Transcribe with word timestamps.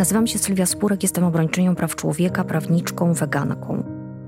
Nazywam 0.00 0.26
się 0.26 0.38
Sylwia 0.38 0.66
Spurek, 0.66 1.02
jestem 1.02 1.24
obrończynią 1.24 1.74
praw 1.74 1.96
człowieka, 1.96 2.44
prawniczką, 2.44 3.12
weganką. 3.12 3.84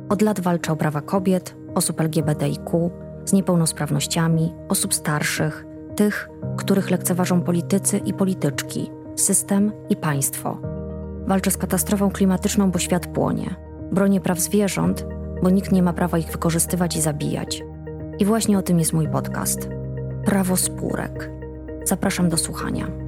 Od 0.08 0.22
lat 0.22 0.40
walczę 0.40 0.72
o 0.72 0.76
prawa 0.76 1.00
kobiet, 1.00 1.56
osób 1.74 2.00
LGBTIQ, 2.00 2.90
z 3.24 3.32
niepełnosprawnościami, 3.32 4.54
osób 4.68 4.94
starszych, 4.94 5.66
tych, 5.96 6.28
których 6.56 6.90
lekceważą 6.90 7.40
politycy 7.40 7.98
i 7.98 8.14
polityczki, 8.14 8.90
system 9.16 9.72
i 9.88 9.96
państwo. 9.96 10.58
Walczę 11.26 11.50
z 11.50 11.56
katastrofą 11.56 12.10
klimatyczną, 12.10 12.70
bo 12.70 12.78
świat 12.78 13.06
płonie. 13.06 13.54
Bronię 13.92 14.20
praw 14.20 14.40
zwierząt, 14.40 15.06
bo 15.42 15.50
nikt 15.50 15.72
nie 15.72 15.82
ma 15.82 15.92
prawa 15.92 16.18
ich 16.18 16.32
wykorzystywać 16.32 16.96
i 16.96 17.00
zabijać. 17.00 17.62
I 18.18 18.24
właśnie 18.24 18.58
o 18.58 18.62
tym 18.62 18.78
jest 18.78 18.92
mój 18.92 19.08
podcast. 19.08 19.68
Prawo 20.24 20.56
spórek. 20.56 21.30
Zapraszam 21.84 22.28
do 22.28 22.36
słuchania. 22.36 23.01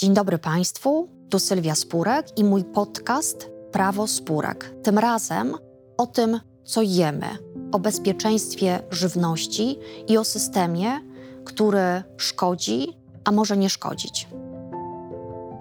Dzień 0.00 0.14
dobry 0.14 0.38
Państwu, 0.38 1.08
tu 1.30 1.38
Sylwia 1.38 1.74
Spurek 1.74 2.38
i 2.38 2.44
mój 2.44 2.64
podcast 2.64 3.50
Prawo 3.72 4.06
Spórek. 4.06 4.74
Tym 4.82 4.98
razem 4.98 5.56
o 5.96 6.06
tym, 6.06 6.40
co 6.64 6.82
jemy, 6.82 7.26
o 7.72 7.78
bezpieczeństwie 7.78 8.82
żywności 8.90 9.78
i 10.08 10.18
o 10.18 10.24
systemie, 10.24 11.00
który 11.44 12.02
szkodzi, 12.16 12.88
a 13.24 13.32
może 13.32 13.56
nie 13.56 13.70
szkodzić. 13.70 14.28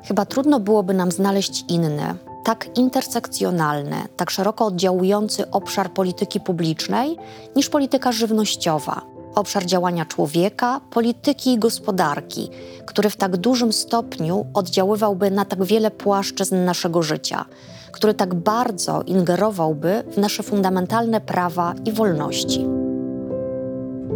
Chyba 0.04 0.26
trudno 0.26 0.60
byłoby 0.60 0.94
nam 0.94 1.12
znaleźć 1.12 1.66
inny, 1.68 2.16
tak 2.44 2.78
intersekcjonalny, 2.78 3.98
tak 4.18 4.32
szeroko 4.32 4.66
oddziałujący 4.66 5.52
obszar 5.52 5.94
polityki 5.94 6.40
publicznej 6.40 7.18
niż 7.56 7.70
polityka 7.70 8.12
żywnościowa, 8.12 9.02
obszar 9.36 9.66
działania 9.66 10.06
człowieka, 10.06 10.82
polityki 10.92 11.54
i 11.54 11.60
gospodarki, 11.60 12.50
który 12.86 13.10
w 13.10 13.16
tak 13.16 13.38
dużym 13.38 13.74
stopniu 13.74 14.46
oddziaływałby 14.54 15.32
na 15.32 15.46
tak 15.46 15.64
wiele 15.64 15.92
płaszczyzn 15.92 16.66
naszego 16.66 17.04
życia, 17.04 17.46
który 17.92 18.14
tak 18.14 18.36
bardzo 18.36 19.02
ingerowałby 19.02 20.04
w 20.12 20.18
nasze 20.18 20.44
fundamentalne 20.44 21.22
prawa 21.22 21.74
i 21.86 21.92
wolności. 21.92 22.66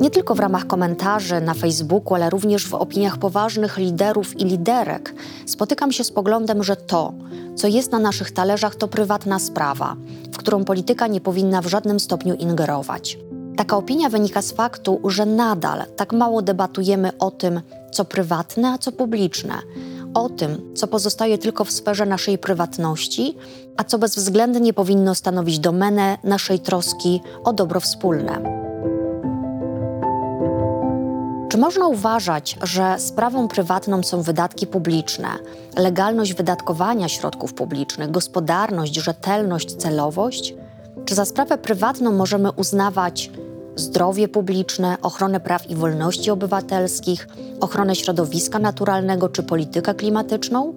Nie 0.01 0.09
tylko 0.09 0.35
w 0.35 0.39
ramach 0.39 0.67
komentarzy 0.67 1.41
na 1.41 1.53
Facebooku, 1.53 2.15
ale 2.15 2.29
również 2.29 2.67
w 2.67 2.73
opiniach 2.73 3.17
poważnych 3.17 3.77
liderów 3.77 4.39
i 4.39 4.45
liderek 4.45 5.15
spotykam 5.45 5.91
się 5.91 6.03
z 6.03 6.11
poglądem, 6.11 6.63
że 6.63 6.75
to, 6.75 7.13
co 7.55 7.67
jest 7.67 7.91
na 7.91 7.99
naszych 7.99 8.31
talerzach, 8.31 8.75
to 8.75 8.87
prywatna 8.87 9.39
sprawa, 9.39 9.95
w 10.33 10.37
którą 10.37 10.65
polityka 10.65 11.07
nie 11.07 11.21
powinna 11.21 11.61
w 11.61 11.67
żadnym 11.67 11.99
stopniu 11.99 12.35
ingerować. 12.35 13.17
Taka 13.57 13.77
opinia 13.77 14.09
wynika 14.09 14.41
z 14.41 14.51
faktu, 14.51 14.99
że 15.05 15.25
nadal 15.25 15.83
tak 15.95 16.13
mało 16.13 16.41
debatujemy 16.41 17.17
o 17.19 17.31
tym, 17.31 17.61
co 17.91 18.05
prywatne, 18.05 18.69
a 18.69 18.77
co 18.77 18.91
publiczne, 18.91 19.53
o 20.13 20.29
tym, 20.29 20.73
co 20.75 20.87
pozostaje 20.87 21.37
tylko 21.37 21.65
w 21.65 21.71
sferze 21.71 22.05
naszej 22.05 22.37
prywatności, 22.37 23.37
a 23.77 23.83
co 23.83 23.99
bezwzględnie 23.99 24.73
powinno 24.73 25.15
stanowić 25.15 25.59
domenę 25.59 26.17
naszej 26.23 26.59
troski 26.59 27.21
o 27.43 27.53
dobro 27.53 27.79
wspólne. 27.79 28.63
Czy 31.49 31.57
można 31.57 31.87
uważać, 31.87 32.57
że 32.61 32.95
sprawą 32.99 33.47
prywatną 33.47 34.03
są 34.03 34.21
wydatki 34.21 34.67
publiczne, 34.67 35.27
legalność 35.77 36.33
wydatkowania 36.33 37.09
środków 37.09 37.53
publicznych, 37.53 38.11
gospodarność, 38.11 38.95
rzetelność, 38.95 39.75
celowość? 39.75 40.53
Czy 41.05 41.15
za 41.15 41.25
sprawę 41.25 41.57
prywatną 41.57 42.11
możemy 42.11 42.51
uznawać 42.51 43.31
zdrowie 43.75 44.27
publiczne, 44.27 44.97
ochronę 45.01 45.39
praw 45.39 45.69
i 45.69 45.75
wolności 45.75 46.31
obywatelskich, 46.31 47.27
ochronę 47.61 47.95
środowiska 47.95 48.59
naturalnego 48.59 49.29
czy 49.29 49.43
politykę 49.43 49.93
klimatyczną? 49.93 50.73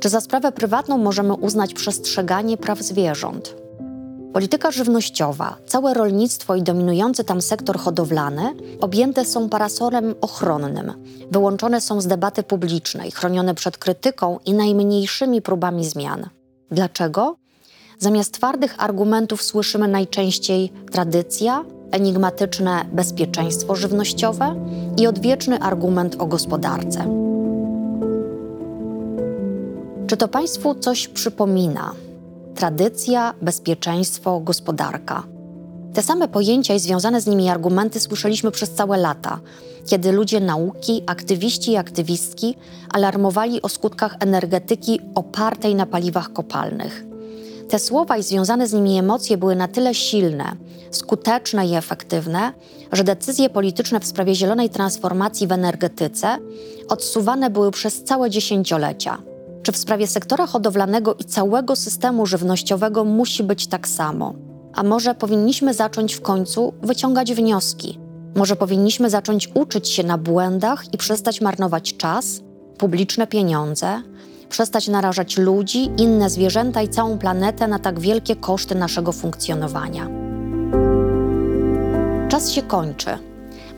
Czy 0.00 0.08
za 0.08 0.20
sprawę 0.20 0.52
prywatną 0.52 0.98
możemy 0.98 1.34
uznać 1.34 1.74
przestrzeganie 1.74 2.56
praw 2.56 2.78
zwierząt? 2.82 3.54
Polityka 4.32 4.70
żywnościowa, 4.70 5.56
całe 5.66 5.94
rolnictwo 5.94 6.54
i 6.54 6.62
dominujący 6.62 7.24
tam 7.24 7.42
sektor 7.42 7.78
hodowlany 7.78 8.54
objęte 8.80 9.24
są 9.24 9.48
parasolem 9.48 10.14
ochronnym, 10.20 10.92
wyłączone 11.30 11.80
są 11.80 12.00
z 12.00 12.06
debaty 12.06 12.42
publicznej, 12.42 13.10
chronione 13.10 13.54
przed 13.54 13.78
krytyką 13.78 14.38
i 14.44 14.54
najmniejszymi 14.54 15.42
próbami 15.42 15.84
zmian. 15.84 16.28
Dlaczego? 16.70 17.36
Zamiast 17.98 18.34
twardych 18.34 18.74
argumentów 18.78 19.42
słyszymy 19.42 19.88
najczęściej 19.88 20.72
tradycja, 20.92 21.64
enigmatyczne 21.90 22.84
bezpieczeństwo 22.92 23.76
żywnościowe 23.76 24.54
i 24.96 25.06
odwieczny 25.06 25.58
argument 25.58 26.16
o 26.18 26.26
gospodarce. 26.26 27.26
Czy 30.06 30.16
to 30.16 30.28
Państwu 30.28 30.74
coś 30.74 31.08
przypomina? 31.08 31.92
Tradycja, 32.54 33.34
bezpieczeństwo, 33.42 34.40
gospodarka. 34.40 35.22
Te 35.94 36.02
same 36.02 36.28
pojęcia 36.28 36.74
i 36.74 36.78
związane 36.78 37.20
z 37.20 37.26
nimi 37.26 37.48
argumenty 37.48 38.00
słyszeliśmy 38.00 38.50
przez 38.50 38.70
całe 38.70 38.96
lata, 38.96 39.40
kiedy 39.86 40.12
ludzie 40.12 40.40
nauki, 40.40 41.02
aktywiści 41.06 41.72
i 41.72 41.76
aktywistki 41.76 42.54
alarmowali 42.92 43.62
o 43.62 43.68
skutkach 43.68 44.16
energetyki 44.20 45.00
opartej 45.14 45.74
na 45.74 45.86
paliwach 45.86 46.32
kopalnych. 46.32 47.04
Te 47.68 47.78
słowa 47.78 48.16
i 48.16 48.22
związane 48.22 48.68
z 48.68 48.72
nimi 48.72 48.98
emocje 48.98 49.36
były 49.36 49.56
na 49.56 49.68
tyle 49.68 49.94
silne, 49.94 50.56
skuteczne 50.90 51.66
i 51.66 51.74
efektywne, 51.74 52.52
że 52.92 53.04
decyzje 53.04 53.50
polityczne 53.50 54.00
w 54.00 54.06
sprawie 54.06 54.34
zielonej 54.34 54.70
transformacji 54.70 55.46
w 55.46 55.52
energetyce 55.52 56.38
odsuwane 56.88 57.50
były 57.50 57.70
przez 57.70 58.04
całe 58.04 58.30
dziesięciolecia. 58.30 59.18
Czy 59.62 59.72
w 59.72 59.76
sprawie 59.76 60.06
sektora 60.06 60.46
hodowlanego 60.46 61.14
i 61.14 61.24
całego 61.24 61.76
systemu 61.76 62.26
żywnościowego 62.26 63.04
musi 63.04 63.42
być 63.42 63.66
tak 63.66 63.88
samo? 63.88 64.34
A 64.74 64.82
może 64.82 65.14
powinniśmy 65.14 65.74
zacząć 65.74 66.14
w 66.14 66.20
końcu 66.20 66.74
wyciągać 66.82 67.34
wnioski? 67.34 67.98
Może 68.36 68.56
powinniśmy 68.56 69.10
zacząć 69.10 69.50
uczyć 69.54 69.88
się 69.88 70.02
na 70.04 70.18
błędach 70.18 70.94
i 70.94 70.98
przestać 70.98 71.40
marnować 71.40 71.96
czas, 71.96 72.40
publiczne 72.78 73.26
pieniądze, 73.26 74.02
przestać 74.48 74.88
narażać 74.88 75.38
ludzi, 75.38 75.90
inne 75.98 76.30
zwierzęta 76.30 76.82
i 76.82 76.88
całą 76.88 77.18
planetę 77.18 77.68
na 77.68 77.78
tak 77.78 78.00
wielkie 78.00 78.36
koszty 78.36 78.74
naszego 78.74 79.12
funkcjonowania. 79.12 80.08
Czas 82.28 82.50
się 82.50 82.62
kończy. 82.62 83.10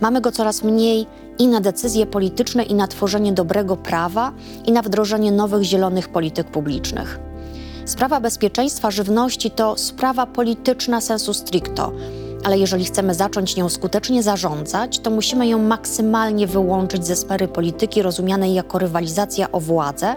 Mamy 0.01 0.21
go 0.21 0.33
coraz 0.33 0.63
mniej 0.63 1.07
i 1.39 1.49
na 1.49 1.61
decyzje 1.61 2.07
polityczne, 2.07 2.63
i 2.63 2.75
na 2.75 2.89
tworzenie 2.89 3.33
dobrego 3.33 3.77
prawa, 3.77 4.33
i 4.67 4.73
na 4.73 4.83
wdrożenie 4.83 5.33
nowych 5.33 5.63
zielonych 5.63 6.09
polityk 6.09 6.47
publicznych. 6.47 7.19
Sprawa 7.85 8.21
bezpieczeństwa 8.21 8.91
żywności 8.91 9.51
to 9.51 9.77
sprawa 9.77 10.27
polityczna 10.27 11.01
sensu 11.01 11.35
stricto, 11.35 11.93
ale 12.45 12.59
jeżeli 12.59 12.85
chcemy 12.85 13.15
zacząć 13.15 13.57
nią 13.57 13.69
skutecznie 13.69 14.23
zarządzać, 14.23 14.99
to 14.99 15.11
musimy 15.11 15.47
ją 15.47 15.59
maksymalnie 15.59 16.47
wyłączyć 16.47 17.07
ze 17.07 17.17
sfery 17.17 17.49
polityki 17.49 18.03
rozumianej 18.03 18.55
jako 18.55 18.79
rywalizacja 18.79 19.53
o 19.53 19.61
władzę 19.61 20.17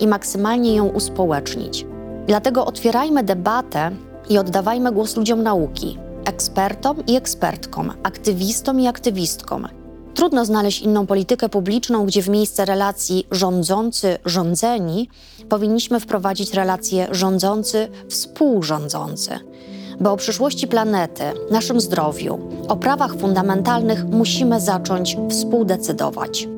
i 0.00 0.06
maksymalnie 0.06 0.76
ją 0.76 0.88
uspołecznić. 0.88 1.86
Dlatego 2.26 2.66
otwierajmy 2.66 3.24
debatę 3.24 3.90
i 4.28 4.38
oddawajmy 4.38 4.92
głos 4.92 5.16
ludziom 5.16 5.42
nauki, 5.42 5.98
ekspertom 6.24 7.06
i 7.06 7.16
ekspertkom, 7.16 7.92
aktywistom 8.02 8.80
i 8.80 8.86
aktywistkom. 8.86 9.68
Trudno 10.14 10.44
znaleźć 10.44 10.82
inną 10.82 11.06
politykę 11.06 11.48
publiczną, 11.48 12.06
gdzie 12.06 12.22
w 12.22 12.28
miejsce 12.28 12.64
relacji 12.64 13.26
rządzący-rządzeni 13.30 15.08
powinniśmy 15.48 16.00
wprowadzić 16.00 16.54
relacje 16.54 17.08
rządzący-współrządzący. 17.10 19.30
Bo 20.00 20.12
o 20.12 20.16
przyszłości 20.16 20.68
planety, 20.68 21.22
naszym 21.50 21.80
zdrowiu, 21.80 22.38
o 22.68 22.76
prawach 22.76 23.16
fundamentalnych 23.16 24.04
musimy 24.04 24.60
zacząć 24.60 25.16
współdecydować. 25.30 26.48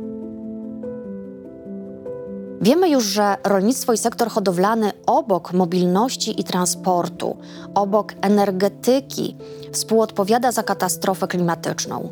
Wiemy 2.60 2.90
już, 2.90 3.04
że 3.04 3.36
rolnictwo 3.44 3.92
i 3.92 3.98
sektor 3.98 4.30
hodowlany 4.30 4.92
obok 5.06 5.52
mobilności 5.52 6.40
i 6.40 6.44
transportu, 6.44 7.36
obok 7.74 8.14
energetyki 8.20 9.36
współodpowiada 9.72 10.52
za 10.52 10.62
katastrofę 10.62 11.28
klimatyczną. 11.28 12.08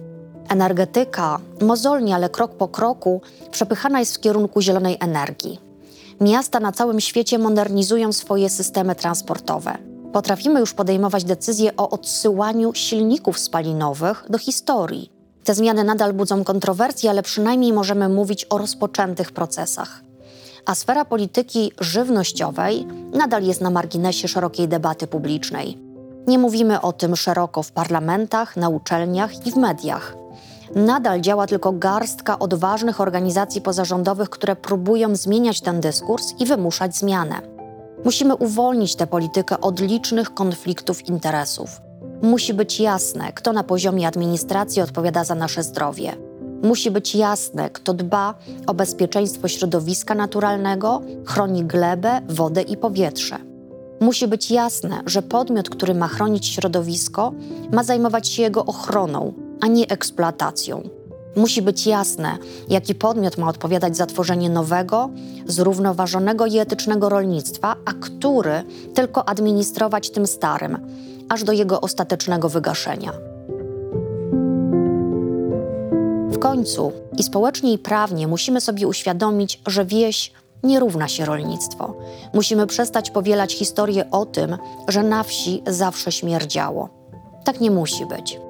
Energetyka, 0.49 1.39
mozolnie, 1.61 2.15
ale 2.15 2.29
krok 2.29 2.55
po 2.55 2.69
kroku, 2.69 3.21
przepychana 3.51 4.01
jest 4.01 4.17
w 4.17 4.21
kierunku 4.21 4.61
zielonej 4.61 4.97
energii. 5.01 5.61
Miasta 6.21 6.61
na 6.61 6.73
całym 6.73 7.01
świecie 7.01 7.39
modernizują 7.39 8.13
swoje 8.13 8.51
systemy 8.51 8.95
transportowe. 8.95 9.79
Potrafimy 10.13 10.61
już 10.61 10.75
podejmować 10.75 11.25
decyzje 11.25 11.77
o 11.77 11.91
odsyłaniu 11.91 12.75
silników 12.75 13.39
spalinowych 13.39 14.25
do 14.29 14.39
historii. 14.39 15.13
Te 15.45 15.55
zmiany 15.55 15.85
nadal 15.85 16.13
budzą 16.13 16.45
kontrowersje, 16.45 17.11
ale 17.11 17.23
przynajmniej 17.23 17.73
możemy 17.73 18.09
mówić 18.09 18.47
o 18.51 18.59
rozpoczętych 18.59 19.33
procesach 19.33 20.08
a 20.69 20.75
sfera 20.75 21.05
polityki 21.05 21.73
żywnościowej 21.81 22.87
nadal 23.13 23.43
jest 23.43 23.61
na 23.61 23.71
marginesie 23.71 24.29
szerokiej 24.29 24.69
debaty 24.69 25.07
publicznej. 25.07 25.79
Nie 26.27 26.39
mówimy 26.39 26.81
o 26.81 26.93
tym 26.93 27.17
szeroko 27.17 27.63
w 27.63 27.73
parlamentach, 27.73 28.57
na 28.57 28.69
uczelniach 28.69 29.47
i 29.47 29.53
w 29.53 29.57
mediach. 29.57 30.17
Nadal 30.75 31.21
działa 31.21 31.47
tylko 31.47 31.73
garstka 31.73 32.39
odważnych 32.39 33.01
organizacji 33.01 33.61
pozarządowych, 33.61 34.31
które 34.31 34.57
próbują 34.57 35.17
zmieniać 35.17 35.61
ten 35.61 35.81
dyskurs 35.81 36.35
i 36.39 36.47
wymuszać 36.47 36.97
zmianę. 36.97 37.41
Musimy 38.05 38.37
uwolnić 38.37 38.97
tę 38.97 39.07
politykę 39.07 39.61
od 39.61 39.81
licznych 39.81 40.35
konfliktów 40.35 41.09
interesów. 41.09 41.81
Musi 42.23 42.55
być 42.55 42.81
jasne, 42.81 43.33
kto 43.33 43.53
na 43.53 43.65
poziomie 43.65 44.09
administracji 44.09 44.83
odpowiada 44.83 45.25
za 45.25 45.35
nasze 45.35 45.63
zdrowie. 45.63 46.28
Musi 46.63 46.91
być 46.91 47.15
jasne, 47.15 47.71
kto 47.71 47.95
dba 47.95 48.35
o 48.67 48.75
bezpieczeństwo 48.75 49.49
środowiska 49.49 50.15
naturalnego, 50.15 51.01
chroni 51.27 51.65
glebę, 51.65 52.21
wodę 52.29 52.63
i 52.63 52.77
powietrze. 52.77 53.39
Musi 54.01 54.29
być 54.29 54.51
jasne, 54.51 55.03
że 55.07 55.23
podmiot, 55.23 55.71
który 55.71 55.95
ma 55.95 56.09
chronić 56.09 56.47
środowisko, 56.47 57.33
ma 57.73 57.85
zajmować 57.85 58.29
się 58.29 58.43
jego 58.43 58.65
ochroną, 58.65 59.33
a 59.61 59.67
nie 59.67 59.89
eksploatacją. 59.89 60.83
Musi 61.37 61.63
być 61.63 61.87
jasne, 61.87 62.39
jaki 62.69 62.95
podmiot 62.95 63.39
ma 63.39 63.49
odpowiadać 63.49 63.97
za 63.97 64.07
tworzenie 64.07 64.51
nowego, 64.51 65.11
zrównoważonego 65.47 66.47
i 66.47 66.59
etycznego 66.59 67.09
rolnictwa, 67.09 67.77
a 67.85 67.93
który 67.93 68.63
tylko 68.95 69.29
administrować 69.29 70.11
tym 70.11 70.27
starym, 70.27 70.79
aż 71.29 71.45
do 71.45 71.53
jego 71.53 71.81
ostatecznego 71.81 72.49
wygaszenia. 72.49 73.28
W 76.39 76.41
końcu 76.41 76.93
i 77.19 77.23
społecznie 77.23 77.73
i 77.73 77.79
prawnie 77.79 78.29
musimy 78.29 78.61
sobie 78.61 78.87
uświadomić, 78.87 79.63
że 79.67 79.85
wieś 79.85 80.33
nie 80.63 80.81
równa 80.81 81.09
się 81.09 81.25
rolnictwo. 81.25 81.95
Musimy 82.35 82.67
przestać 82.67 83.11
powielać 83.11 83.55
historię 83.55 84.11
o 84.11 84.27
tym, 84.27 84.57
że 84.89 85.03
na 85.03 85.23
wsi 85.23 85.63
zawsze 85.67 86.13
śmierdziało. 86.13 86.89
Tak 87.45 87.61
nie 87.61 87.71
musi 87.71 88.07
być. 88.07 88.41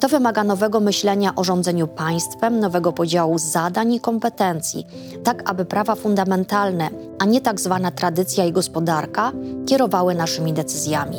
To 0.00 0.08
wymaga 0.08 0.44
nowego 0.44 0.80
myślenia 0.80 1.34
o 1.34 1.44
rządzeniu 1.44 1.86
państwem, 1.86 2.60
nowego 2.60 2.92
podziału 2.92 3.38
zadań 3.38 3.92
i 3.94 4.00
kompetencji, 4.00 4.86
tak 5.24 5.50
aby 5.50 5.64
prawa 5.64 5.94
fundamentalne, 5.94 6.90
a 7.18 7.24
nie 7.24 7.40
tak 7.40 7.60
zwana 7.60 7.90
tradycja 7.90 8.44
i 8.44 8.52
gospodarka 8.52 9.32
kierowały 9.66 10.14
naszymi 10.14 10.52
decyzjami. 10.52 11.18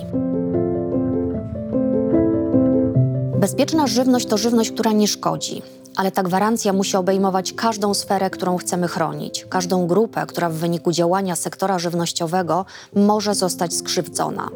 Bezpieczna 3.39 3.87
żywność 3.87 4.25
to 4.25 4.37
żywność, 4.37 4.71
która 4.71 4.91
nie 4.91 5.07
szkodzi, 5.07 5.61
ale 5.97 6.11
ta 6.11 6.23
gwarancja 6.23 6.73
musi 6.73 6.97
obejmować 6.97 7.53
każdą 7.53 7.93
sferę, 7.93 8.29
którą 8.29 8.57
chcemy 8.57 8.87
chronić, 8.87 9.45
każdą 9.49 9.87
grupę, 9.87 10.25
która 10.27 10.49
w 10.49 10.53
wyniku 10.53 10.91
działania 10.91 11.35
sektora 11.35 11.79
żywnościowego 11.79 12.65
może 12.95 13.35
zostać 13.35 13.75
skrzywdzona. 13.75 14.49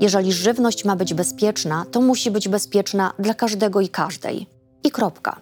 Jeżeli 0.00 0.32
żywność 0.32 0.84
ma 0.84 0.96
być 0.96 1.14
bezpieczna, 1.14 1.86
to 1.90 2.00
musi 2.00 2.30
być 2.30 2.48
bezpieczna 2.48 3.12
dla 3.18 3.34
każdego 3.34 3.80
i 3.80 3.88
każdej. 3.88 4.46
I 4.84 4.90
kropka. 4.90 5.36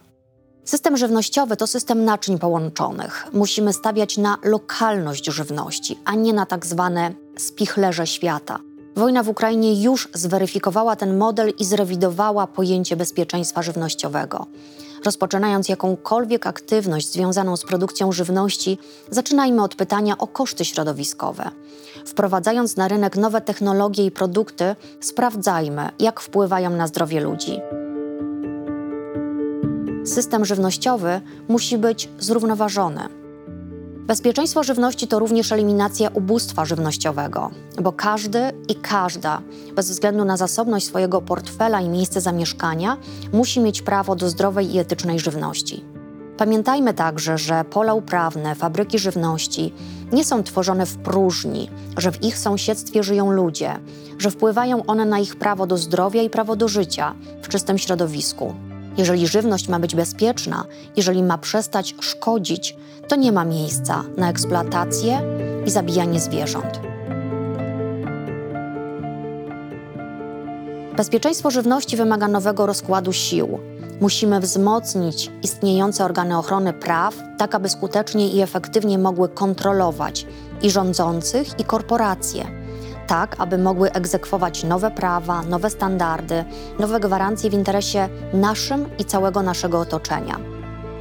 System 0.63 0.97
żywnościowy 0.97 1.57
to 1.57 1.67
system 1.67 2.05
naczyń 2.05 2.39
połączonych. 2.39 3.27
Musimy 3.33 3.73
stawiać 3.73 4.17
na 4.17 4.37
lokalność 4.43 5.25
żywności, 5.25 5.99
a 6.05 6.15
nie 6.15 6.33
na 6.33 6.45
tak 6.45 6.65
zwane 6.65 7.13
spichlerze 7.37 8.07
świata. 8.07 8.59
Wojna 8.95 9.23
w 9.23 9.29
Ukrainie 9.29 9.83
już 9.83 10.09
zweryfikowała 10.13 10.95
ten 10.95 11.17
model 11.17 11.53
i 11.59 11.65
zrewidowała 11.65 12.47
pojęcie 12.47 12.95
bezpieczeństwa 12.95 13.61
żywnościowego. 13.61 14.47
Rozpoczynając 15.05 15.69
jakąkolwiek 15.69 16.47
aktywność 16.47 17.11
związaną 17.11 17.57
z 17.57 17.63
produkcją 17.63 18.11
żywności, 18.11 18.77
zaczynajmy 19.09 19.63
od 19.63 19.75
pytania 19.75 20.17
o 20.17 20.27
koszty 20.27 20.65
środowiskowe. 20.65 21.51
Wprowadzając 22.05 22.77
na 22.77 22.87
rynek 22.87 23.17
nowe 23.17 23.41
technologie 23.41 24.05
i 24.05 24.11
produkty, 24.11 24.75
sprawdzajmy, 25.01 25.89
jak 25.99 26.19
wpływają 26.19 26.69
na 26.69 26.87
zdrowie 26.87 27.21
ludzi. 27.21 27.59
System 30.05 30.45
żywnościowy 30.45 31.21
musi 31.47 31.77
być 31.77 32.09
zrównoważony. 32.19 33.24
Bezpieczeństwo 34.07 34.63
żywności 34.63 35.07
to 35.07 35.19
również 35.19 35.51
eliminacja 35.51 36.09
ubóstwa 36.13 36.65
żywnościowego, 36.65 37.51
bo 37.81 37.91
każdy 37.91 38.39
i 38.67 38.75
każda, 38.75 39.41
bez 39.75 39.89
względu 39.89 40.25
na 40.25 40.37
zasobność 40.37 40.85
swojego 40.85 41.21
portfela 41.21 41.81
i 41.81 41.89
miejsce 41.89 42.21
zamieszkania, 42.21 42.97
musi 43.33 43.59
mieć 43.59 43.81
prawo 43.81 44.15
do 44.15 44.29
zdrowej 44.29 44.75
i 44.75 44.79
etycznej 44.79 45.19
żywności. 45.19 45.83
Pamiętajmy 46.37 46.93
także, 46.93 47.37
że 47.37 47.65
pola 47.69 47.93
uprawne, 47.93 48.55
fabryki 48.55 48.99
żywności 48.99 49.73
nie 50.11 50.25
są 50.25 50.43
tworzone 50.43 50.85
w 50.85 50.97
próżni, 50.97 51.69
że 51.97 52.11
w 52.11 52.23
ich 52.23 52.37
sąsiedztwie 52.37 53.03
żyją 53.03 53.31
ludzie, 53.31 53.79
że 54.17 54.31
wpływają 54.31 54.85
one 54.85 55.05
na 55.05 55.19
ich 55.19 55.35
prawo 55.35 55.67
do 55.67 55.77
zdrowia 55.77 56.21
i 56.21 56.29
prawo 56.29 56.55
do 56.55 56.67
życia 56.67 57.15
w 57.41 57.47
czystym 57.47 57.77
środowisku. 57.77 58.53
Jeżeli 58.97 59.27
żywność 59.27 59.67
ma 59.67 59.79
być 59.79 59.95
bezpieczna, 59.95 60.65
jeżeli 60.95 61.23
ma 61.23 61.37
przestać 61.37 61.95
szkodzić, 62.01 62.75
to 63.07 63.15
nie 63.15 63.31
ma 63.31 63.45
miejsca 63.45 64.03
na 64.17 64.29
eksploatację 64.29 65.21
i 65.65 65.71
zabijanie 65.71 66.19
zwierząt. 66.19 66.79
Bezpieczeństwo 70.97 71.51
żywności 71.51 71.97
wymaga 71.97 72.27
nowego 72.27 72.65
rozkładu 72.65 73.13
sił. 73.13 73.59
Musimy 74.01 74.39
wzmocnić 74.39 75.31
istniejące 75.43 76.05
organy 76.05 76.37
ochrony 76.37 76.73
praw, 76.73 77.15
tak 77.37 77.55
aby 77.55 77.69
skutecznie 77.69 78.29
i 78.29 78.41
efektywnie 78.41 78.97
mogły 78.97 79.29
kontrolować 79.29 80.25
i 80.61 80.69
rządzących, 80.69 81.59
i 81.59 81.63
korporacje, 81.63 82.64
tak 83.07 83.35
aby 83.39 83.57
mogły 83.57 83.91
egzekwować 83.91 84.63
nowe 84.63 84.91
prawa, 84.91 85.41
nowe 85.41 85.69
standardy, 85.69 86.45
nowe 86.79 86.99
gwarancje 86.99 87.49
w 87.49 87.53
interesie 87.53 88.09
naszym 88.33 88.97
i 88.99 89.05
całego 89.05 89.41
naszego 89.41 89.79
otoczenia. 89.79 90.39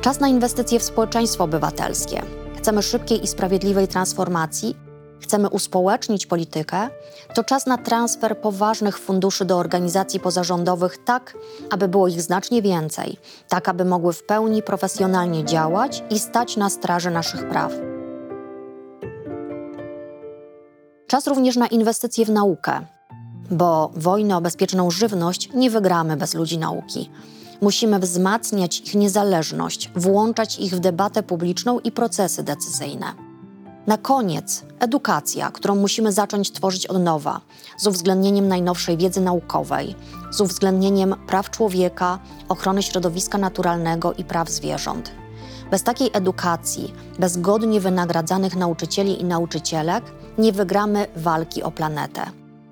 Czas 0.01 0.21
na 0.21 0.29
inwestycje 0.29 0.79
w 0.79 0.83
społeczeństwo 0.83 1.45
obywatelskie. 1.45 2.23
Chcemy 2.57 2.83
szybkiej 2.83 3.25
i 3.25 3.27
sprawiedliwej 3.27 3.89
transformacji, 3.89 4.77
chcemy 5.21 5.49
uspołecznić 5.49 6.27
politykę, 6.27 6.89
to 7.35 7.45
czas 7.45 7.67
na 7.67 7.79
transfer 7.79 8.41
poważnych 8.41 8.99
funduszy 8.99 9.45
do 9.45 9.59
organizacji 9.59 10.21
pozarządowych, 10.21 10.99
tak 11.05 11.37
aby 11.71 11.89
było 11.89 12.09
ich 12.09 12.23
znacznie 12.23 12.63
więcej, 12.63 13.19
tak 13.49 13.69
aby 13.69 13.85
mogły 13.85 14.13
w 14.13 14.23
pełni 14.23 14.63
profesjonalnie 14.63 15.45
działać 15.45 16.05
i 16.11 16.19
stać 16.19 16.57
na 16.57 16.71
straży 16.71 17.11
naszych 17.11 17.49
praw. 17.49 17.94
Czas 21.07 21.27
również 21.27 21.57
na 21.57 21.67
inwestycje 21.67 22.27
w 22.27 22.31
naukę, 22.31 22.81
bo 23.51 23.91
wojny 23.97 24.37
o 24.37 24.41
bezpieczną 24.41 24.91
żywność 24.91 25.49
nie 25.55 25.71
wygramy 25.71 26.17
bez 26.17 26.35
ludzi 26.35 26.59
nauki. 26.59 27.11
Musimy 27.61 27.99
wzmacniać 27.99 28.81
ich 28.81 28.95
niezależność, 28.95 29.91
włączać 29.97 30.59
ich 30.59 30.75
w 30.75 30.81
debatę 30.81 31.23
publiczną 31.23 31.81
i 31.81 31.93
procesy 31.93 32.43
decyzyjne. 32.43 33.07
Na 33.87 33.99
koniec 33.99 34.65
edukacja, 34.81 35.51
którą 35.51 35.77
musimy 35.77 36.13
zacząć 36.13 36.53
tworzyć 36.53 36.87
od 36.87 37.03
nowa, 37.03 37.41
z 37.77 37.87
uwzględnieniem 37.87 38.49
najnowszej 38.49 38.97
wiedzy 38.97 39.21
naukowej, 39.21 39.95
z 40.31 40.41
uwzględnieniem 40.41 41.15
praw 41.27 41.51
człowieka, 41.51 42.19
ochrony 42.49 42.83
środowiska 42.83 43.39
naturalnego 43.39 44.13
i 44.13 44.25
praw 44.25 44.51
zwierząt. 44.51 45.24
Bez 45.71 45.83
takiej 45.83 46.11
edukacji, 46.13 46.95
bez 47.19 47.37
godnie 47.37 47.81
wynagradzanych 47.81 48.57
nauczycieli 48.57 49.21
i 49.21 49.25
nauczycielek, 49.25 50.05
nie 50.39 50.53
wygramy 50.53 51.07
walki 51.17 51.63
o 51.63 51.71
planetę. 51.71 52.23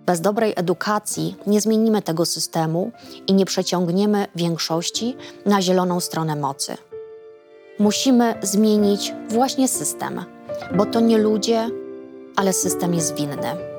Bez 0.06 0.20
dobrej 0.20 0.52
edukacji 0.56 1.36
nie 1.46 1.60
zmienimy 1.60 2.02
tego 2.02 2.26
systemu 2.26 2.92
i 3.26 3.34
nie 3.34 3.46
przeciągniemy 3.46 4.26
większości 4.36 5.16
na 5.46 5.62
zieloną 5.62 6.00
stronę 6.00 6.36
mocy. 6.36 6.76
Musimy 7.78 8.34
zmienić 8.42 9.14
właśnie 9.28 9.68
system, 9.68 10.24
bo 10.74 10.86
to 10.86 11.00
nie 11.00 11.18
ludzie, 11.18 11.68
ale 12.36 12.52
system 12.52 12.94
jest 12.94 13.14
winny. 13.14 13.71